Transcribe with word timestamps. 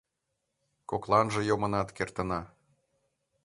—Кокланже 0.89 1.41
йомынат 1.49 1.89
кертына. 1.97 2.41